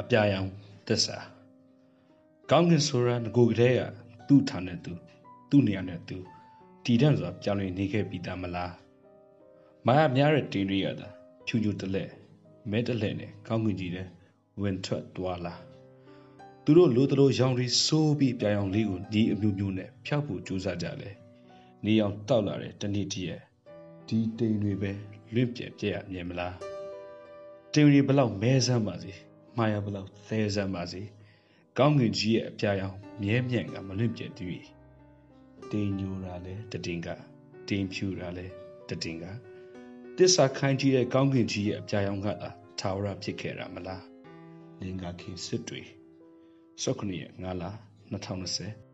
[0.00, 0.48] အပြာရောင်
[0.86, 1.18] သစ္စာ
[2.50, 3.80] ကောင်းကင်ဆိုတာငကိုကလေးက
[4.28, 4.92] သူ့ဌာနဲ့သူ
[5.50, 6.16] သူ့နေရာနဲ့သူ
[6.84, 8.72] တည်တံ့စွာပြောင်းလဲနေခဲ့ပြီးသားမလား
[9.86, 11.08] မာယာများတဲ့တင်းတွေရတာ
[11.46, 12.04] ဖြူဖြူတလဲ
[12.70, 14.06] မဲတလဲနဲ့ကောင်းကင်ကြီးတဲ့
[14.60, 15.54] ဝင်ထွက်သွားလာ
[16.64, 21.14] သူတို့လိုတလိုရောင်ရီစိုးပြီးပြာရောင်လေးကိုဒီအမျိုးမျိုးနဲ့ဖျောက်ဖို့ကြိုးစားကြတယ်
[21.84, 23.42] နေအောင်တောက်လာတဲ့တနေ့တည်းရဲ့
[24.08, 24.90] ဒီတိမ်တွေပဲ
[25.34, 26.56] လွင့်ပြဲပြဲရမြင်မလား
[27.72, 29.12] တင်ရီဘလောက်မဲဆမ်းပါစေ
[29.56, 31.02] မှားရဘလောက်သဲဆမ်းပါစေ
[31.78, 34.44] ကောင်းကင်ကြီးရဲ့အပြာရောင်မြဲမြံ့ကမလွင့်ပြဲသူ၏
[35.70, 37.08] တင်ညိုတာလဲတတင်က
[37.68, 38.46] တင်ဖြူတာလဲ
[38.88, 39.24] တတင်က
[40.16, 42.50] တစ္ဆာခိုင်းကြီးတဲ့ကောင်းကင်ကြီးရဲ့အပြာရောင်ကသာ
[42.80, 44.04] ထာဝရဖြစ်ခဲ့တာမလား
[44.80, 45.82] လင်္ကာခင်စစ်တွေ
[46.82, 47.64] ၁၉ရက်5လ
[48.10, 48.85] 2020